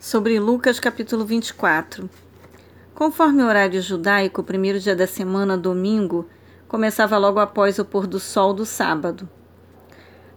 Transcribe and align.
Sobre 0.00 0.40
Lucas 0.40 0.80
capítulo 0.80 1.26
24. 1.26 2.08
Conforme 2.94 3.42
o 3.42 3.46
horário 3.46 3.82
judaico, 3.82 4.40
o 4.40 4.44
primeiro 4.44 4.80
dia 4.80 4.96
da 4.96 5.06
semana, 5.06 5.58
domingo, 5.58 6.26
começava 6.66 7.18
logo 7.18 7.38
após 7.38 7.78
o 7.78 7.84
pôr 7.84 8.06
do 8.06 8.18
sol 8.18 8.54
do 8.54 8.64
sábado. 8.64 9.28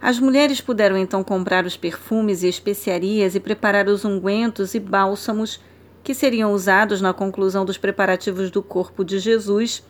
As 0.02 0.20
mulheres 0.20 0.60
puderam 0.60 0.98
então 0.98 1.24
comprar 1.24 1.66
os 1.66 1.78
perfumes 1.78 2.44
e 2.44 2.50
especiarias 2.50 3.36
e 3.36 3.40
preparar 3.40 3.88
os 3.88 4.04
ungüentos 4.04 4.76
e 4.76 4.82
bálsamos 4.82 5.62
que 6.04 6.14
seriam 6.14 6.52
usados 6.52 7.00
na 7.00 7.14
conclusão 7.14 7.64
dos 7.64 7.78
preparativos 7.78 8.52
do 8.52 8.62
corpo 8.62 9.02
de 9.02 9.18
Jesus 9.18 9.82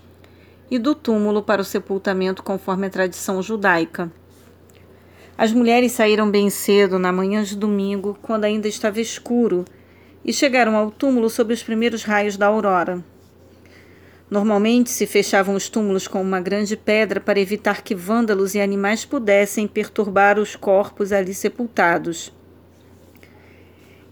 e 0.69 0.77
do 0.77 0.93
túmulo 0.93 1.41
para 1.41 1.63
o 1.63 1.65
sepultamento 1.65 2.43
conforme 2.43 2.85
a 2.85 2.91
tradição 2.91 3.41
judaica. 3.41 4.11
As 5.35 5.51
mulheres 5.51 5.93
saíram 5.93 6.29
bem 6.29 6.49
cedo 6.49 6.99
na 6.99 7.11
manhã 7.11 7.41
de 7.41 7.55
domingo, 7.55 8.17
quando 8.21 8.43
ainda 8.43 8.67
estava 8.67 9.01
escuro, 9.01 9.65
e 10.23 10.31
chegaram 10.31 10.75
ao 10.75 10.91
túmulo 10.91 11.27
sob 11.29 11.51
os 11.53 11.63
primeiros 11.63 12.03
raios 12.03 12.37
da 12.37 12.45
aurora. 12.45 13.03
Normalmente 14.29 14.91
se 14.91 15.07
fechavam 15.07 15.55
os 15.55 15.69
túmulos 15.69 16.07
com 16.07 16.21
uma 16.21 16.39
grande 16.39 16.77
pedra 16.77 17.19
para 17.19 17.39
evitar 17.39 17.81
que 17.81 17.95
vândalos 17.95 18.53
e 18.53 18.61
animais 18.61 19.05
pudessem 19.05 19.67
perturbar 19.67 20.39
os 20.39 20.55
corpos 20.55 21.11
ali 21.11 21.33
sepultados. 21.33 22.31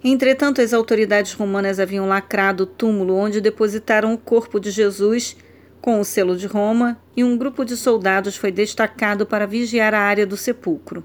Entretanto, 0.03 0.59
as 0.59 0.73
autoridades 0.73 1.33
romanas 1.33 1.79
haviam 1.79 2.07
lacrado 2.07 2.63
o 2.63 2.67
túmulo 2.67 3.15
onde 3.15 3.39
depositaram 3.39 4.13
o 4.13 4.17
corpo 4.17 4.59
de 4.59 4.71
Jesus 4.71 5.37
com 5.81 5.99
o 5.99 6.05
selo 6.05 6.37
de 6.37 6.45
Roma, 6.45 7.01
e 7.17 7.23
um 7.23 7.35
grupo 7.35 7.65
de 7.65 7.75
soldados 7.75 8.37
foi 8.37 8.51
destacado 8.51 9.25
para 9.25 9.47
vigiar 9.47 9.95
a 9.95 9.99
área 9.99 10.27
do 10.27 10.37
sepulcro. 10.37 11.03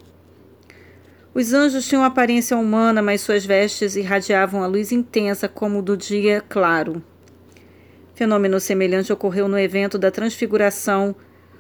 Os 1.37 1.53
anjos 1.53 1.87
tinham 1.87 2.03
aparência 2.03 2.57
humana, 2.57 3.03
mas 3.03 3.21
suas 3.21 3.45
vestes 3.45 3.95
irradiavam 3.95 4.63
a 4.63 4.67
luz 4.67 4.91
intensa 4.91 5.47
como 5.47 5.83
do 5.83 5.95
dia 5.95 6.43
claro. 6.49 7.05
Fenômeno 8.15 8.59
semelhante 8.59 9.13
ocorreu 9.13 9.47
no 9.47 9.59
evento 9.59 9.99
da 9.99 10.11
Transfiguração, 10.11 11.15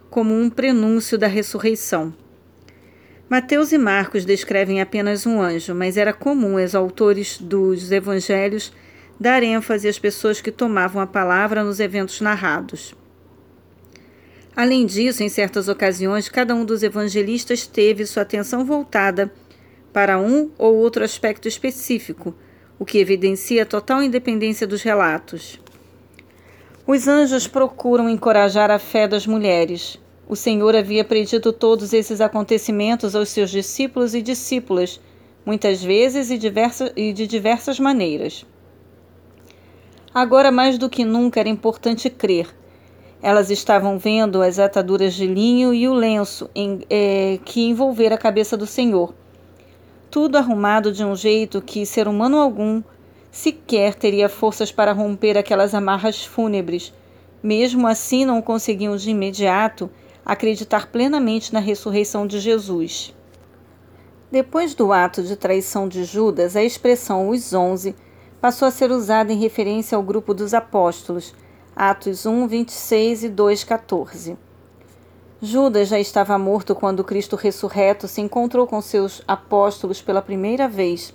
como 0.09 0.35
um 0.35 0.49
prenúncio 0.49 1.19
da 1.19 1.27
ressurreição. 1.27 2.15
Mateus 3.29 3.71
e 3.71 3.77
Marcos 3.77 4.25
descrevem 4.25 4.81
apenas 4.81 5.27
um 5.27 5.43
anjo, 5.43 5.75
mas 5.75 5.99
era 5.99 6.15
comum 6.15 6.57
aos 6.57 6.75
autores 6.75 7.37
dos 7.39 7.93
evangelhos 7.93 8.73
dar 9.21 9.43
ênfase 9.43 9.87
às 9.87 9.99
pessoas 9.99 10.41
que 10.41 10.51
tomavam 10.51 11.03
a 11.03 11.07
palavra 11.07 11.63
nos 11.63 11.81
eventos 11.81 12.23
narrados. 12.23 12.95
Além 14.57 14.87
disso, 14.87 15.23
em 15.23 15.29
certas 15.29 15.69
ocasiões, 15.69 16.31
cada 16.31 16.55
um 16.55 16.65
dos 16.65 16.83
evangelistas 16.83 17.67
teve 17.67 18.07
sua 18.07 18.23
atenção 18.23 18.65
voltada 18.65 19.31
para 19.97 20.19
um 20.19 20.51
ou 20.59 20.77
outro 20.77 21.03
aspecto 21.03 21.49
específico, 21.49 22.35
o 22.79 22.85
que 22.85 22.99
evidencia 22.99 23.63
a 23.63 23.65
total 23.65 24.03
independência 24.03 24.67
dos 24.67 24.83
relatos. 24.83 25.59
Os 26.87 27.09
anjos 27.09 27.49
procuram 27.49 28.07
encorajar 28.07 28.71
a 28.71 28.79
fé 28.79 29.09
das 29.09 29.27
mulheres. 29.27 29.99
O 30.29 30.37
Senhor 30.37 30.77
havia 30.77 31.03
predito 31.03 31.51
todos 31.51 31.95
esses 31.95 32.21
acontecimentos 32.21 33.17
aos 33.17 33.31
seus 33.31 33.51
discípulos 33.51 34.15
e 34.15 34.21
discípulas, 34.21 35.01
muitas 35.47 35.83
vezes 35.83 36.31
e, 36.31 36.37
diversa, 36.37 36.93
e 36.95 37.11
de 37.15 37.27
diversas 37.27 37.81
maneiras. 37.81 38.45
Agora, 40.13 40.53
mais 40.53 40.77
do 40.77 40.91
que 40.91 41.07
nunca, 41.07 41.41
era 41.41 41.49
importante 41.49 42.11
crer 42.11 42.55
elas 43.23 43.51
estavam 43.51 43.99
vendo 43.99 44.43
as 44.43 44.59
ataduras 44.59 45.15
de 45.15 45.27
linho 45.27 45.73
e 45.73 45.89
o 45.89 45.95
lenço 45.95 46.51
em, 46.55 46.83
é, 46.91 47.41
que 47.45 47.65
envolvera 47.67 48.15
a 48.15 48.19
cabeça 48.19 48.59
do 48.59 48.67
Senhor. 48.67 49.15
Tudo 50.17 50.37
arrumado 50.37 50.93
de 50.93 51.05
um 51.05 51.15
jeito 51.15 51.61
que 51.61 51.85
ser 51.85 52.09
humano 52.09 52.39
algum 52.39 52.83
sequer 53.31 53.95
teria 53.95 54.31
forças 54.31 54.73
para 54.73 54.95
romper 54.95 55.37
aquelas 55.37 55.75
amarras 55.75 56.25
fúnebres. 56.25 56.91
Mesmo 57.43 57.87
assim, 57.87 58.25
não 58.25 58.41
conseguiam 58.41 58.97
de 58.97 59.11
imediato 59.11 59.91
acreditar 60.25 60.87
plenamente 60.87 61.53
na 61.53 61.61
ressurreição 61.61 62.27
de 62.27 62.41
Jesus. 62.41 63.15
Depois 64.33 64.75
do 64.75 64.91
ato 64.91 65.23
de 65.23 65.37
traição 65.37 65.87
de 65.87 66.03
Judas, 66.05 66.57
a 66.57 66.65
expressão 66.65 67.29
os 67.29 67.53
onze 67.53 67.95
passou 68.41 68.67
a 68.67 68.71
ser 68.71 68.91
usada 68.91 69.35
em 69.35 69.39
referência 69.39 69.97
ao 69.97 70.03
grupo 70.03 70.33
dos 70.33 70.55
apóstolos 70.55 71.35
Atos 71.77 72.25
1, 72.25 72.49
26 72.49 73.25
e 73.25 73.29
2, 73.29 73.65
14. 73.65 74.46
Judas 75.41 75.89
já 75.89 76.01
estava 76.01 76.39
morto 76.39 76.75
quando 76.75 77.05
Cristo 77.05 77.37
ressurreto 77.37 78.09
se 78.09 78.23
encontrou 78.23 78.67
com 78.67 78.81
seus 78.81 79.21
apóstolos 79.29 80.01
pela 80.01 80.23
primeira 80.23 80.67
vez. 80.67 81.13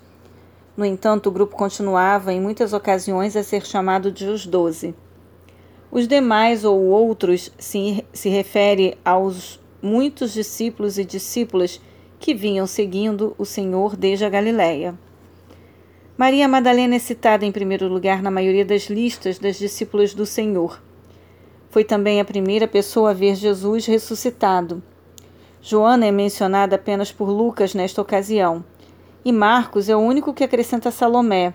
No 0.77 0.85
entanto, 0.85 1.27
o 1.27 1.31
grupo 1.31 1.55
continuava, 1.55 2.31
em 2.31 2.39
muitas 2.39 2.71
ocasiões, 2.71 3.35
a 3.35 3.43
ser 3.43 3.65
chamado 3.65 4.11
de 4.11 4.27
os 4.27 4.45
Doze. 4.45 4.93
Os 5.91 6.07
demais 6.07 6.63
ou 6.63 6.79
outros 6.81 7.51
se, 7.57 8.05
se 8.13 8.29
refere 8.29 8.95
aos 9.03 9.59
muitos 9.81 10.33
discípulos 10.33 10.99
e 10.99 11.03
discípulas 11.03 11.81
que 12.19 12.35
vinham 12.35 12.67
seguindo 12.67 13.35
o 13.39 13.45
Senhor 13.45 13.95
desde 13.95 14.23
a 14.23 14.29
Galiléia. 14.29 14.93
Maria 16.15 16.47
Madalena 16.47 16.95
é 16.95 16.99
citada 16.99 17.43
em 17.43 17.51
primeiro 17.51 17.87
lugar 17.87 18.21
na 18.21 18.29
maioria 18.29 18.63
das 18.63 18.83
listas 18.83 19.39
das 19.39 19.57
discípulas 19.57 20.13
do 20.13 20.27
Senhor. 20.27 20.79
Foi 21.71 21.85
também 21.85 22.19
a 22.19 22.25
primeira 22.25 22.67
pessoa 22.67 23.11
a 23.11 23.13
ver 23.13 23.33
Jesus 23.33 23.85
ressuscitado. 23.85 24.83
Joana 25.61 26.05
é 26.05 26.11
mencionada 26.11 26.75
apenas 26.75 27.13
por 27.13 27.29
Lucas 27.29 27.73
nesta 27.73 28.01
ocasião, 28.01 28.61
e 29.23 29.31
Marcos 29.31 29.87
é 29.87 29.95
o 29.95 29.99
único 29.99 30.33
que 30.33 30.43
acrescenta 30.43 30.91
Salomé. 30.91 31.53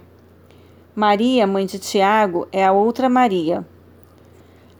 Maria, 0.94 1.46
mãe 1.46 1.66
de 1.66 1.78
Tiago, 1.78 2.48
é 2.50 2.64
a 2.64 2.72
outra 2.72 3.10
Maria. 3.10 3.66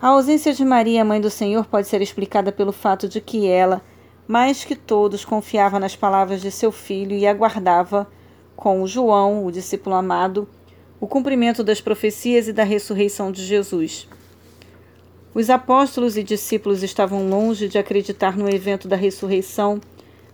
A 0.01 0.09
ausência 0.09 0.55
de 0.55 0.65
Maria, 0.65 1.05
mãe 1.05 1.21
do 1.21 1.29
Senhor, 1.29 1.67
pode 1.67 1.87
ser 1.87 2.01
explicada 2.01 2.51
pelo 2.51 2.73
fato 2.73 3.07
de 3.07 3.21
que 3.21 3.47
ela, 3.47 3.83
mais 4.27 4.65
que 4.65 4.75
todos, 4.75 5.23
confiava 5.23 5.79
nas 5.79 5.95
palavras 5.95 6.41
de 6.41 6.51
seu 6.51 6.73
filho 6.73 7.15
e 7.15 7.27
aguardava 7.27 8.09
com 8.57 8.87
João, 8.87 9.45
o 9.45 9.53
discípulo 9.53 9.97
amado, 9.97 10.49
o 10.99 11.07
cumprimento 11.07 11.63
das 11.63 11.79
profecias 11.79 12.49
e 12.49 12.55
da 12.55 12.65
ressurreição 12.65 13.31
de 13.31 13.45
Jesus. 13.45 14.09
Os 15.37 15.51
apóstolos 15.51 16.17
e 16.17 16.23
discípulos 16.23 16.83
estavam 16.83 17.29
longe 17.29 17.69
de 17.69 17.77
acreditar 17.77 18.39
no 18.39 18.49
evento 18.49 18.89
da 18.89 18.97
ressurreição 18.97 19.79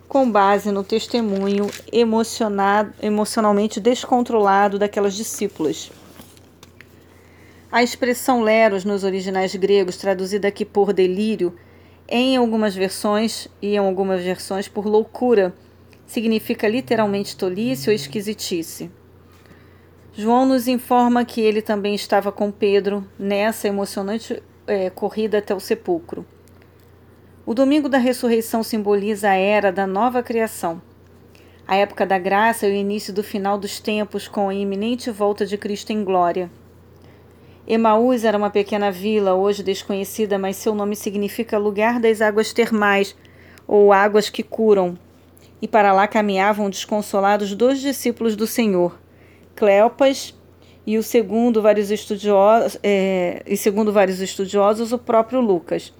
com 0.06 0.30
base 0.30 0.70
no 0.70 0.84
testemunho 0.84 1.68
emocionado, 1.92 2.94
emocionalmente 3.02 3.80
descontrolado 3.80 4.78
daquelas 4.78 5.14
discípulas. 5.14 5.90
A 7.68 7.82
expressão 7.82 8.42
leros 8.42 8.84
nos 8.84 9.02
originais 9.02 9.56
gregos, 9.56 9.96
traduzida 9.96 10.46
aqui 10.46 10.64
por 10.64 10.92
delírio, 10.92 11.52
em 12.08 12.36
algumas 12.36 12.72
versões 12.72 13.48
e 13.60 13.74
em 13.74 13.78
algumas 13.78 14.22
versões 14.22 14.68
por 14.68 14.86
loucura, 14.86 15.52
significa 16.06 16.68
literalmente 16.68 17.36
tolice 17.36 17.90
ou 17.90 17.96
esquisitice. 17.96 18.88
João 20.12 20.46
nos 20.46 20.68
informa 20.68 21.24
que 21.24 21.40
ele 21.40 21.60
também 21.60 21.92
estava 21.92 22.30
com 22.30 22.52
Pedro 22.52 23.04
nessa 23.18 23.66
emocionante 23.66 24.40
é, 24.66 24.90
corrida 24.90 25.38
até 25.38 25.54
o 25.54 25.60
sepulcro. 25.60 26.24
O 27.44 27.54
domingo 27.54 27.88
da 27.88 27.98
ressurreição 27.98 28.62
simboliza 28.62 29.30
a 29.30 29.34
era 29.34 29.72
da 29.72 29.86
nova 29.86 30.22
criação. 30.22 30.80
A 31.66 31.76
época 31.76 32.06
da 32.06 32.18
graça 32.18 32.66
e 32.66 32.72
o 32.72 32.74
início 32.74 33.12
do 33.12 33.22
final 33.22 33.58
dos 33.58 33.80
tempos 33.80 34.28
com 34.28 34.48
a 34.48 34.54
iminente 34.54 35.10
volta 35.10 35.44
de 35.44 35.56
Cristo 35.56 35.90
em 35.90 36.04
glória. 36.04 36.50
Emaús 37.66 38.24
era 38.24 38.36
uma 38.36 38.50
pequena 38.50 38.90
vila, 38.90 39.34
hoje 39.34 39.62
desconhecida, 39.62 40.38
mas 40.38 40.56
seu 40.56 40.74
nome 40.74 40.96
significa 40.96 41.58
lugar 41.58 42.00
das 42.00 42.20
águas 42.20 42.52
termais 42.52 43.16
ou 43.66 43.92
águas 43.92 44.28
que 44.28 44.42
curam, 44.42 44.98
e 45.60 45.68
para 45.68 45.92
lá 45.92 46.08
caminhavam 46.08 46.68
desconsolados 46.68 47.54
dois 47.54 47.80
discípulos 47.80 48.34
do 48.34 48.46
Senhor, 48.48 48.98
Cleopas 49.54 50.34
e 50.86 50.98
o 50.98 51.02
segundo 51.02 51.62
vários 51.62 51.90
estudiosos, 51.90 52.78
é, 52.82 53.42
e 53.46 53.56
segundo 53.56 53.92
vários 53.92 54.20
estudiosos, 54.20 54.92
o 54.92 54.98
próprio 54.98 55.40
Lucas. 55.40 55.92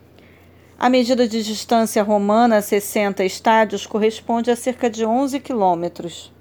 A 0.79 0.91
medida 0.91 1.29
de 1.29 1.43
distância 1.45 2.03
romana, 2.03 2.61
60 2.61 3.25
estádios, 3.25 3.87
corresponde 3.87 4.51
a 4.51 4.57
cerca 4.57 4.91
de 4.91 5.05
11 5.05 5.39
quilômetros. 5.39 6.33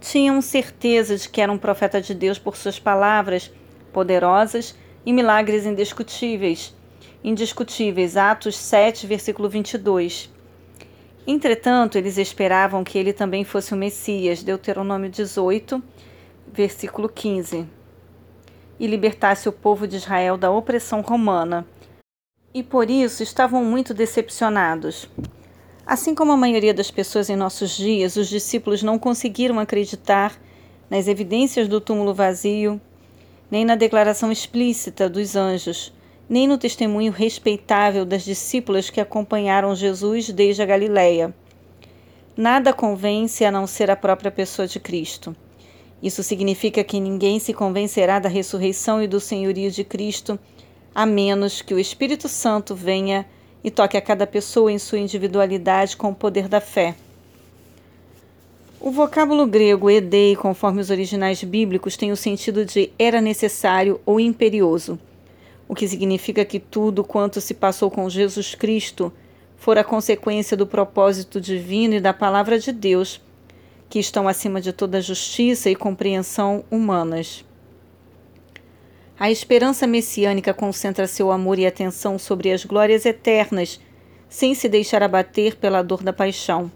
Tinham 0.00 0.40
certeza 0.40 1.16
de 1.16 1.28
que 1.28 1.40
era 1.40 1.52
um 1.52 1.58
profeta 1.58 2.00
de 2.00 2.12
Deus 2.14 2.38
por 2.38 2.56
suas 2.56 2.78
palavras 2.78 3.52
poderosas 3.92 4.74
e 5.06 5.12
milagres 5.12 5.66
indiscutíveis. 5.66 6.74
Indiscutíveis, 7.22 8.16
Atos 8.16 8.56
7, 8.56 9.06
versículo 9.06 9.48
22. 9.48 10.30
Entretanto, 11.26 11.98
eles 11.98 12.18
esperavam 12.18 12.82
que 12.82 12.98
ele 12.98 13.12
também 13.12 13.44
fosse 13.44 13.72
o 13.74 13.76
Messias, 13.76 14.42
Deuteronômio 14.42 15.10
18, 15.10 15.80
versículo 16.52 17.08
15, 17.08 17.66
e 18.78 18.86
libertasse 18.86 19.48
o 19.48 19.52
povo 19.52 19.86
de 19.86 19.96
Israel 19.96 20.36
da 20.36 20.50
opressão 20.50 21.00
romana. 21.00 21.66
E 22.52 22.62
por 22.62 22.90
isso 22.90 23.22
estavam 23.22 23.64
muito 23.64 23.94
decepcionados. 23.94 25.08
Assim 25.86 26.14
como 26.14 26.32
a 26.32 26.36
maioria 26.36 26.74
das 26.74 26.90
pessoas 26.90 27.30
em 27.30 27.36
nossos 27.36 27.76
dias, 27.76 28.16
os 28.16 28.28
discípulos 28.28 28.82
não 28.82 28.98
conseguiram 28.98 29.58
acreditar 29.58 30.40
nas 30.88 31.08
evidências 31.08 31.68
do 31.68 31.80
túmulo 31.80 32.12
vazio, 32.12 32.80
nem 33.50 33.64
na 33.64 33.74
declaração 33.74 34.30
explícita 34.30 35.08
dos 35.08 35.36
anjos, 35.36 35.92
nem 36.28 36.46
no 36.46 36.56
testemunho 36.58 37.10
respeitável 37.10 38.04
das 38.04 38.24
discípulas 38.24 38.88
que 38.88 39.00
acompanharam 39.00 39.74
Jesus 39.74 40.30
desde 40.30 40.62
a 40.62 40.66
Galiléia. 40.66 41.34
Nada 42.36 42.72
convence 42.72 43.44
a 43.44 43.50
não 43.50 43.66
ser 43.66 43.90
a 43.90 43.96
própria 43.96 44.30
pessoa 44.30 44.66
de 44.68 44.78
Cristo. 44.78 45.34
Isso 46.02 46.22
significa 46.22 46.82
que 46.82 46.98
ninguém 46.98 47.38
se 47.38 47.52
convencerá 47.52 48.18
da 48.18 48.28
ressurreição 48.28 49.02
e 49.02 49.06
do 49.06 49.20
senhorio 49.20 49.70
de 49.70 49.84
Cristo, 49.84 50.38
a 50.94 51.04
menos 51.04 51.60
que 51.60 51.74
o 51.74 51.78
Espírito 51.78 52.28
Santo 52.28 52.74
venha 52.74 53.26
e 53.62 53.70
toque 53.70 53.96
a 53.96 54.00
cada 54.00 54.26
pessoa 54.26 54.72
em 54.72 54.78
sua 54.78 54.98
individualidade 54.98 55.96
com 55.96 56.10
o 56.10 56.14
poder 56.14 56.48
da 56.48 56.60
fé. 56.60 56.94
O 58.80 58.90
vocábulo 58.90 59.46
grego 59.46 59.90
edei, 59.90 60.34
conforme 60.34 60.80
os 60.80 60.88
originais 60.88 61.44
bíblicos, 61.44 61.98
tem 61.98 62.10
o 62.10 62.16
sentido 62.16 62.64
de 62.64 62.90
era 62.98 63.20
necessário 63.20 64.00
ou 64.06 64.18
imperioso, 64.18 64.98
o 65.68 65.74
que 65.74 65.86
significa 65.86 66.46
que 66.46 66.58
tudo 66.58 67.04
quanto 67.04 67.42
se 67.42 67.52
passou 67.52 67.90
com 67.90 68.08
Jesus 68.08 68.54
Cristo 68.54 69.12
fora 69.58 69.84
consequência 69.84 70.56
do 70.56 70.66
propósito 70.66 71.38
divino 71.38 71.94
e 71.94 72.00
da 72.00 72.14
palavra 72.14 72.58
de 72.58 72.72
Deus, 72.72 73.20
que 73.90 73.98
estão 73.98 74.28
acima 74.28 74.60
de 74.60 74.72
toda 74.72 75.02
justiça 75.02 75.68
e 75.68 75.74
compreensão 75.74 76.64
humanas. 76.70 77.44
A 79.18 79.30
esperança 79.30 79.86
messiânica 79.86 80.54
concentra 80.54 81.08
seu 81.08 81.30
amor 81.30 81.58
e 81.58 81.66
atenção 81.66 82.18
sobre 82.18 82.52
as 82.52 82.64
glórias 82.64 83.04
eternas, 83.04 83.80
sem 84.28 84.54
se 84.54 84.68
deixar 84.68 85.02
abater 85.02 85.56
pela 85.56 85.82
dor 85.82 86.04
da 86.04 86.12
paixão. 86.12 86.70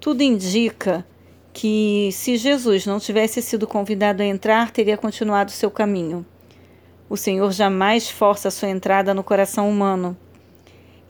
Tudo 0.00 0.22
indica 0.22 1.06
que, 1.52 2.08
se 2.12 2.36
Jesus 2.36 2.86
não 2.86 2.98
tivesse 2.98 3.40
sido 3.42 3.66
convidado 3.66 4.22
a 4.22 4.26
entrar, 4.26 4.70
teria 4.70 4.96
continuado 4.96 5.52
seu 5.52 5.70
caminho. 5.70 6.26
O 7.08 7.16
Senhor 7.16 7.52
jamais 7.52 8.08
força 8.08 8.50
sua 8.50 8.70
entrada 8.70 9.12
no 9.12 9.22
coração 9.22 9.70
humano. 9.70 10.16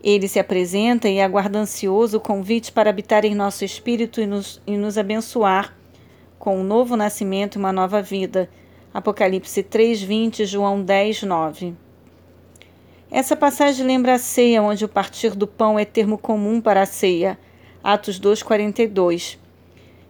Ele 0.04 0.28
se 0.28 0.38
apresenta 0.38 1.08
e 1.08 1.18
aguarda 1.18 1.58
ansioso 1.58 2.18
o 2.18 2.20
convite 2.20 2.70
para 2.70 2.90
habitar 2.90 3.24
em 3.24 3.34
nosso 3.34 3.64
espírito 3.64 4.20
e 4.20 4.26
nos, 4.26 4.60
e 4.66 4.76
nos 4.76 4.98
abençoar 4.98 5.74
com 6.38 6.58
um 6.58 6.62
novo 6.62 6.94
nascimento 6.94 7.54
e 7.54 7.58
uma 7.58 7.72
nova 7.72 8.02
vida. 8.02 8.50
Apocalipse 8.92 9.62
3, 9.62 10.02
20, 10.02 10.44
João 10.44 10.82
10, 10.82 11.22
9. 11.22 11.74
Essa 13.10 13.34
passagem 13.34 13.86
lembra 13.86 14.12
a 14.12 14.18
ceia, 14.18 14.62
onde 14.62 14.84
o 14.84 14.88
partir 14.88 15.34
do 15.34 15.46
pão 15.46 15.78
é 15.78 15.86
termo 15.86 16.18
comum 16.18 16.60
para 16.60 16.82
a 16.82 16.86
ceia. 16.86 17.38
Atos 17.82 18.20
2:42. 18.20 19.38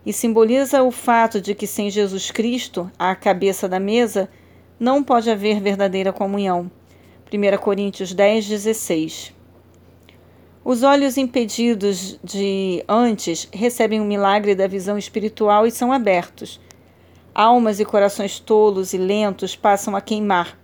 E 0.04 0.12
simboliza 0.12 0.82
o 0.82 0.90
fato 0.90 1.40
de 1.40 1.54
que 1.54 1.68
sem 1.68 1.88
Jesus 1.88 2.32
Cristo, 2.32 2.90
a 2.98 3.14
cabeça 3.14 3.68
da 3.68 3.78
mesa, 3.78 4.28
não 4.76 5.04
pode 5.04 5.30
haver 5.30 5.60
verdadeira 5.60 6.12
comunhão. 6.12 6.68
1 7.30 7.58
Coríntios 7.58 8.12
10:16. 8.12 9.32
Os 10.64 10.82
olhos 10.82 11.18
impedidos 11.18 12.18
de 12.24 12.82
antes 12.88 13.46
recebem 13.52 14.00
o 14.00 14.04
milagre 14.04 14.54
da 14.54 14.66
visão 14.66 14.96
espiritual 14.96 15.66
e 15.66 15.70
são 15.70 15.92
abertos. 15.92 16.58
Almas 17.34 17.80
e 17.80 17.84
corações 17.84 18.40
tolos 18.40 18.94
e 18.94 18.96
lentos 18.96 19.54
passam 19.54 19.94
a 19.94 20.00
queimar, 20.00 20.58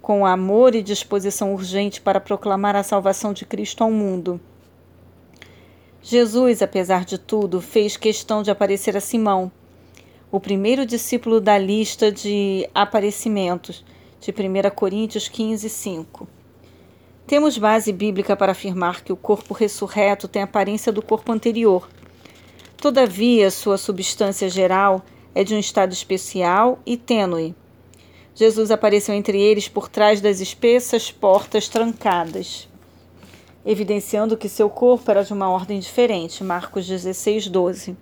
com 0.00 0.24
amor 0.24 0.76
e 0.76 0.82
disposição 0.82 1.52
urgente 1.52 2.00
para 2.00 2.20
proclamar 2.20 2.76
a 2.76 2.84
salvação 2.84 3.32
de 3.32 3.44
Cristo 3.44 3.82
ao 3.82 3.90
mundo. 3.90 4.40
Jesus, 6.00 6.62
apesar 6.62 7.04
de 7.04 7.18
tudo, 7.18 7.60
fez 7.60 7.96
questão 7.96 8.44
de 8.44 8.50
aparecer 8.52 8.96
a 8.96 9.00
Simão, 9.00 9.50
o 10.30 10.38
primeiro 10.38 10.86
discípulo 10.86 11.40
da 11.40 11.58
lista 11.58 12.12
de 12.12 12.68
aparecimentos, 12.72 13.84
de 14.20 14.30
1 14.30 14.70
Coríntios 14.72 15.26
15, 15.26 15.68
5. 15.68 16.28
Temos 17.32 17.56
base 17.56 17.90
bíblica 17.92 18.36
para 18.36 18.52
afirmar 18.52 19.02
que 19.02 19.10
o 19.10 19.16
corpo 19.16 19.54
ressurreto 19.54 20.28
tem 20.28 20.42
a 20.42 20.44
aparência 20.44 20.92
do 20.92 21.00
corpo 21.00 21.32
anterior. 21.32 21.88
Todavia, 22.76 23.50
sua 23.50 23.78
substância 23.78 24.50
geral 24.50 25.02
é 25.34 25.42
de 25.42 25.54
um 25.54 25.58
estado 25.58 25.94
especial 25.94 26.78
e 26.84 26.94
tênue. 26.94 27.54
Jesus 28.34 28.70
apareceu 28.70 29.14
entre 29.14 29.40
eles 29.40 29.66
por 29.66 29.88
trás 29.88 30.20
das 30.20 30.40
espessas 30.40 31.10
portas 31.10 31.70
trancadas 31.70 32.68
evidenciando 33.64 34.36
que 34.36 34.46
seu 34.46 34.68
corpo 34.68 35.10
era 35.10 35.24
de 35.24 35.32
uma 35.32 35.48
ordem 35.48 35.80
diferente. 35.80 36.44
Marcos 36.44 36.86
16, 36.86 37.48
12. 37.48 37.96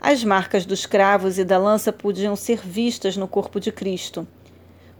As 0.00 0.22
marcas 0.22 0.64
dos 0.64 0.86
cravos 0.86 1.36
e 1.36 1.44
da 1.44 1.58
lança 1.58 1.92
podiam 1.92 2.36
ser 2.36 2.60
vistas 2.64 3.16
no 3.16 3.26
corpo 3.26 3.58
de 3.58 3.72
Cristo, 3.72 4.24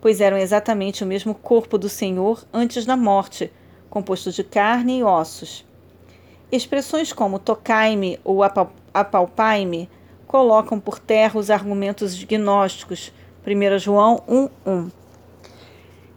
pois 0.05 0.21
eram 0.21 0.37
exatamente 0.37 1.03
o 1.03 1.07
mesmo 1.07 1.35
corpo 1.35 1.79
do 1.79 1.89
Senhor 1.89 2.47
antes 2.53 2.85
da 2.85 2.95
morte, 2.95 3.51
composto 3.89 4.31
de 4.31 4.45
carne 4.45 4.99
e 4.99 5.03
ossos. 5.03 5.65
Expressões 6.53 7.11
como 7.11 7.39
tocai-me 7.39 8.21
ou 8.23 8.43
apalpai-me 8.93 9.89
colocam 10.27 10.79
por 10.79 10.99
terra 10.99 11.41
os 11.41 11.49
argumentos 11.49 12.23
gnósticos. 12.23 13.15
1 13.47 13.79
João 13.79 14.23
1:1. 14.29 14.91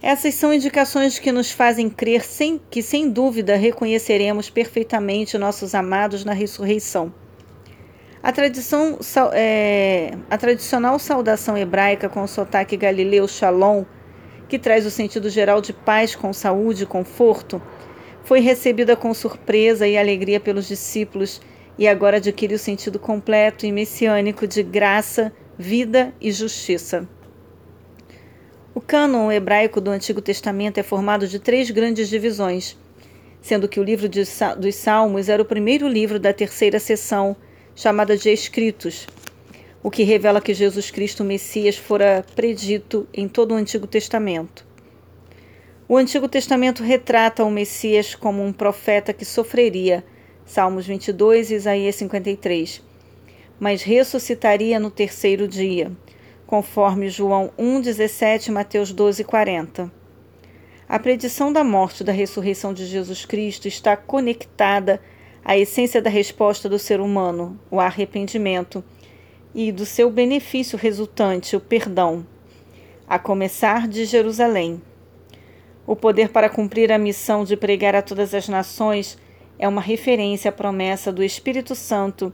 Essas 0.01 0.33
são 0.33 0.54
indicações 0.54 1.18
que 1.18 1.31
nos 1.31 1.50
fazem 1.50 1.90
crer 1.90 2.25
sem, 2.25 2.60
que, 2.69 2.83
sem 2.83 3.10
dúvida, 3.10 3.56
reconheceremos 3.56 4.50
perfeitamente 4.50 5.38
nossos 5.38 5.74
amados 5.74 6.25
na 6.25 6.33
ressurreição. 6.33 7.13
A, 8.27 8.31
tradição, 8.33 9.00
é, 9.31 10.12
a 10.29 10.38
tradicional 10.38 11.00
saudação 11.00 11.57
hebraica 11.57 12.09
com 12.09 12.21
o 12.21 12.27
sotaque 12.27 12.75
galileu 12.75 13.25
shalom, 13.25 13.85
que 14.50 14.59
traz 14.59 14.85
o 14.85 14.91
sentido 14.91 15.29
geral 15.29 15.62
de 15.62 15.71
paz 15.71 16.13
com 16.13 16.33
saúde 16.33 16.83
e 16.83 16.85
conforto, 16.85 17.62
foi 18.25 18.41
recebida 18.41 18.97
com 18.97 19.13
surpresa 19.13 19.88
e 19.88 19.97
alegria 19.97 20.41
pelos 20.41 20.68
discípulos 20.68 21.39
e 21.77 21.88
agora 21.88 22.18
adquire 22.18 22.53
o 22.53 22.59
sentido 22.59 23.00
completo 23.00 23.65
e 23.65 23.71
messiânico 23.71 24.45
de 24.45 24.62
graça, 24.62 25.31
vida 25.57 26.13
e 26.19 26.30
justiça. 26.30 27.07
O 28.75 28.81
cânon 28.81 29.31
hebraico 29.31 29.80
do 29.80 29.89
Antigo 29.89 30.19
Testamento 30.19 30.80
é 30.80 30.83
formado 30.83 31.30
de 31.30 31.39
três 31.39 31.71
grandes 31.71 32.09
divisões, 32.09 32.77
sendo 33.41 33.69
que 33.69 33.80
o 33.80 33.83
livro 33.83 34.09
dos 34.09 34.75
Salmos 34.75 35.30
era 35.30 35.41
o 35.41 35.45
primeiro 35.45 35.88
livro 35.88 36.19
da 36.19 36.33
terceira 36.33 36.77
seção, 36.77 37.33
chamada 37.77 38.18
de 38.18 38.31
Escritos, 38.31 39.06
o 39.83 39.91
que 39.91 40.01
revela 40.01 40.41
que 40.41 40.51
Jesus 40.51 40.89
Cristo, 40.89 41.24
Messias, 41.24 41.77
fora 41.77 42.25
predito 42.35 43.07
em 43.13 43.28
todo 43.28 43.54
o 43.54 43.56
Antigo 43.56 43.85
Testamento. 43.85 44.66
O 45.87 45.95
Antigo 45.95 46.28
Testamento 46.28 46.81
retrata 46.81 47.45
o 47.45 47.52
Messias 47.52 48.16
como 48.16 48.44
um 48.44 48.52
profeta 48.52 49.13
que 49.13 49.23
sofreria, 49.23 50.04
Salmos 50.44 50.87
22 50.87 51.52
e 51.52 51.54
Isaías 51.54 51.95
53, 51.97 52.81
mas 53.59 53.83
ressuscitaria 53.83 54.80
no 54.80 54.90
terceiro 54.90 55.47
dia 55.47 55.92
conforme 56.47 57.09
João 57.09 57.52
1,17 57.59 58.47
e 58.47 58.52
Mateus 58.52 58.92
12,40. 58.92 59.92
A 60.90 60.97
predição 60.97 61.54
da 61.54 61.63
morte 61.63 62.02
e 62.02 62.04
da 62.06 62.13
ressurreição 62.13 62.73
de 62.73 62.85
Jesus 62.85 63.25
Cristo 63.25 63.68
está 63.68 63.95
conectada 63.95 64.99
à 65.47 65.57
essência 65.57 66.01
da 66.01 66.09
resposta 66.09 66.68
do 66.68 66.77
ser 66.77 66.99
humano, 66.99 67.57
o 67.71 67.80
arrependimento, 67.80 68.83
e 69.56 69.71
do 69.71 69.85
seu 69.85 70.11
benefício 70.11 70.77
resultante, 70.77 71.56
o 71.56 71.61
perdão, 71.61 72.27
a 73.07 73.18
começar 73.18 73.87
de 73.87 74.04
Jerusalém. 74.04 74.81
O 75.85 75.95
poder 75.95 76.27
para 76.27 76.49
cumprir 76.49 76.92
a 76.92 76.97
missão 76.97 77.45
de 77.45 77.56
pregar 77.56 77.95
a 77.95 78.01
todas 78.01 78.33
as 78.33 78.49
nações 78.49 79.18
é 79.57 79.66
uma 79.66 79.80
referência 79.80 80.49
à 80.49 80.51
promessa 80.51 81.13
do 81.13 81.23
Espírito 81.23 81.73
Santo 81.73 82.33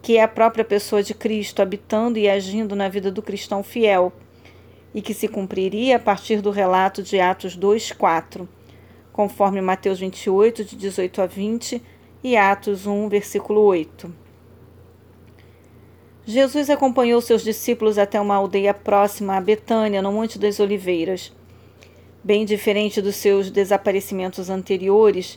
que 0.00 0.16
é 0.16 0.22
a 0.22 0.28
própria 0.28 0.64
pessoa 0.64 1.02
de 1.02 1.14
Cristo 1.14 1.62
habitando 1.62 2.18
e 2.18 2.28
agindo 2.28 2.74
na 2.74 2.88
vida 2.88 3.10
do 3.10 3.22
cristão 3.22 3.62
fiel, 3.62 4.12
e 4.92 5.00
que 5.00 5.14
se 5.14 5.28
cumpriria 5.28 5.96
a 5.96 6.00
partir 6.00 6.40
do 6.40 6.50
relato 6.50 7.02
de 7.02 7.20
Atos 7.20 7.56
2, 7.56 7.92
4, 7.92 8.48
conforme 9.12 9.60
Mateus 9.60 10.00
28, 10.00 10.64
de 10.64 10.76
18 10.76 11.22
a 11.22 11.26
20, 11.26 11.80
e 12.22 12.36
Atos 12.36 12.86
1, 12.86 13.08
versículo 13.08 13.62
8. 13.62 14.12
Jesus 16.24 16.70
acompanhou 16.70 17.20
seus 17.20 17.42
discípulos 17.42 17.98
até 17.98 18.20
uma 18.20 18.36
aldeia 18.36 18.72
próxima 18.72 19.36
a 19.36 19.40
Betânia, 19.40 20.00
no 20.00 20.12
Monte 20.12 20.38
das 20.38 20.60
Oliveiras. 20.60 21.32
Bem 22.22 22.44
diferente 22.44 23.02
dos 23.02 23.16
seus 23.16 23.50
desaparecimentos 23.50 24.48
anteriores, 24.48 25.36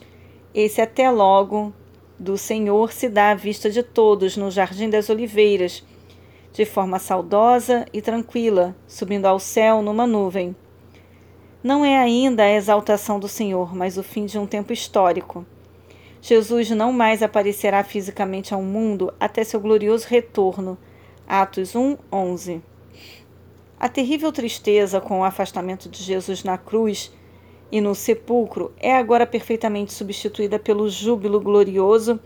esse 0.54 0.80
até 0.80 1.10
logo 1.10 1.74
do 2.20 2.38
Senhor 2.38 2.94
se 2.94 3.10
dá 3.10 3.32
à 3.32 3.36
vista 3.36 3.70
de 3.70 3.82
todos 3.82 4.38
no 4.38 4.51
Jardim 4.51 4.88
das 4.88 5.10
Oliveiras, 5.10 5.84
de 6.54 6.65
forma 6.65 7.00
saudosa 7.00 7.86
e 7.92 8.00
tranquila, 8.00 8.75
subindo 8.88 9.25
ao 9.25 9.39
céu 9.39 9.82
numa 9.82 10.06
nuvem. 10.06 10.56
Não 11.63 11.84
é 11.84 11.98
ainda 11.98 12.44
a 12.44 12.54
exaltação 12.54 13.20
do 13.20 13.27
Senhor, 13.27 13.75
mas 13.75 13.98
o 13.98 14.04
fim 14.04 14.27
de 14.27 14.38
um 14.38 14.46
tempo 14.46 14.72
histórico. 14.72 15.44
Jesus 16.27 16.72
não 16.72 16.91
mais 16.91 17.22
aparecerá 17.22 17.84
fisicamente 17.84 18.51
ao 18.51 18.60
mundo 18.60 19.13
até 19.20 19.44
seu 19.44 19.60
glorioso 19.60 20.08
retorno, 20.08 20.75
Atos 21.27 21.75
1, 21.75 22.00
11. 22.12 22.63
A 23.79 23.88
terrível 23.88 24.32
tristeza 24.32 25.00
com 25.00 25.20
o 25.20 25.24
afastamento 25.24 25.88
de 25.88 26.01
Jesus 26.01 26.44
na 26.44 26.58
cruz 26.58 27.13
e 27.72 27.79
no 27.79 27.94
sepulcro 27.94 28.74
é 28.79 28.96
agora 28.96 29.27
perfeitamente 29.27 29.94
substituída 29.94 30.58
pelo 30.58 30.89
júbilo 30.89 31.39
glorioso 31.39 32.20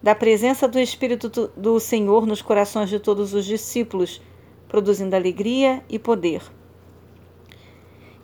da 0.00 0.14
presença 0.14 0.68
do 0.68 0.78
Espírito 0.78 1.28
do 1.56 1.80
Senhor 1.80 2.24
nos 2.24 2.40
corações 2.40 2.88
de 2.88 3.00
todos 3.00 3.34
os 3.34 3.44
discípulos, 3.44 4.22
produzindo 4.68 5.16
alegria 5.16 5.82
e 5.90 5.98
poder. 5.98 6.42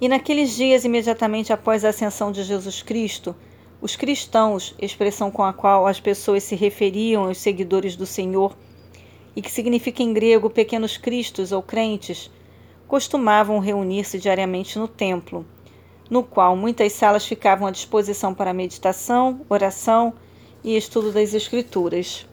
E 0.01 0.09
naqueles 0.09 0.55
dias, 0.55 0.85
imediatamente 0.85 1.53
após 1.53 1.85
a 1.85 1.89
ascensão 1.89 2.31
de 2.31 2.45
Jesus 2.45 2.83
Cristo, 2.83 3.35
os 3.81 3.95
cristãos, 3.95 4.75
expressão 4.79 5.31
com 5.31 5.45
a 5.45 5.53
qual 5.53 5.87
as 5.87 6.01
pessoas 6.01 6.43
se 6.43 6.57
referiam 6.57 7.25
aos 7.25 7.39
seguidores 7.39 7.95
do 7.95 8.07
Senhor, 8.07 8.57
e 9.37 9.43
que 9.43 9.51
significa 9.51 10.03
em 10.03 10.13
grego 10.13 10.51
pequenos 10.51 10.97
cristos 10.97 11.53
ou 11.53 11.63
crentes, 11.63 12.31
costumavam 12.89 13.61
reunir-se 13.61 14.19
diariamente 14.19 14.79
no 14.79 14.89
templo, 14.89 15.47
no 16.11 16.25
qual 16.25 16.57
muitas 16.57 16.93
salas 16.93 17.25
ficavam 17.25 17.69
à 17.69 17.71
disposição 17.71 18.35
para 18.35 18.53
meditação, 18.53 19.43
oração 19.49 20.15
e 20.65 20.77
estudo 20.77 21.13
das 21.13 21.35
Escrituras. 21.35 22.27